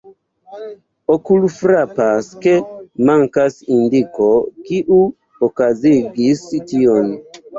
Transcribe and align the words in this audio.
Okulfrapas, 1.15 2.29
ke 2.45 2.55
mankas 3.09 3.59
indiko, 3.77 4.31
kiu 4.69 4.97
okazigis 5.49 6.43
tion. 6.73 7.13